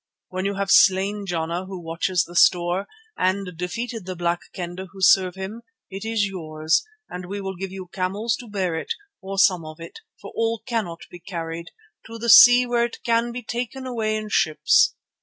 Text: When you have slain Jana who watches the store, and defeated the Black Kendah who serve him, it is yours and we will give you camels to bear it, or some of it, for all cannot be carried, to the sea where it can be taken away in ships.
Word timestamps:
When 0.29 0.45
you 0.45 0.55
have 0.55 0.71
slain 0.71 1.27
Jana 1.27 1.65
who 1.67 1.79
watches 1.79 2.23
the 2.23 2.33
store, 2.35 2.87
and 3.19 3.55
defeated 3.55 4.07
the 4.07 4.15
Black 4.15 4.39
Kendah 4.51 4.87
who 4.93 4.99
serve 4.99 5.35
him, 5.35 5.61
it 5.91 6.03
is 6.03 6.25
yours 6.25 6.83
and 7.07 7.27
we 7.27 7.39
will 7.39 7.55
give 7.55 7.71
you 7.71 7.85
camels 7.93 8.35
to 8.39 8.47
bear 8.49 8.73
it, 8.75 8.93
or 9.21 9.37
some 9.37 9.63
of 9.63 9.79
it, 9.79 9.99
for 10.19 10.31
all 10.35 10.63
cannot 10.65 11.01
be 11.11 11.19
carried, 11.19 11.69
to 12.07 12.17
the 12.17 12.29
sea 12.29 12.65
where 12.65 12.85
it 12.85 13.03
can 13.03 13.31
be 13.31 13.43
taken 13.43 13.85
away 13.85 14.17
in 14.17 14.29
ships. 14.29 14.95